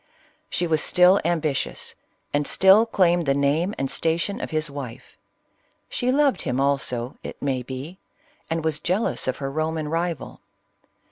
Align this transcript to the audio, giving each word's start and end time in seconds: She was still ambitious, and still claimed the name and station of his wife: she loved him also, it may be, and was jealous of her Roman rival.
She 0.49 0.65
was 0.65 0.81
still 0.81 1.21
ambitious, 1.23 1.93
and 2.33 2.47
still 2.47 2.87
claimed 2.87 3.27
the 3.27 3.35
name 3.35 3.75
and 3.77 3.87
station 3.91 4.41
of 4.41 4.49
his 4.49 4.67
wife: 4.67 5.15
she 5.89 6.11
loved 6.11 6.41
him 6.41 6.59
also, 6.59 7.17
it 7.21 7.39
may 7.39 7.61
be, 7.61 7.99
and 8.49 8.65
was 8.65 8.79
jealous 8.79 9.27
of 9.27 9.37
her 9.37 9.51
Roman 9.51 9.89
rival. 9.89 10.41